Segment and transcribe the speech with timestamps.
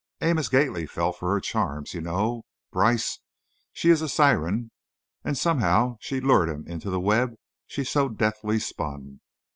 [0.19, 3.19] Amos Gately fell for her charms, you know, Brice,
[3.71, 4.71] she is a siren,
[5.23, 7.35] and somehow she lured him into the web
[7.67, 9.21] she so deftly spun.